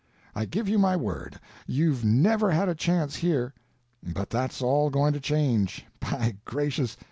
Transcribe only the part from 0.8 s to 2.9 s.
word. You've never had a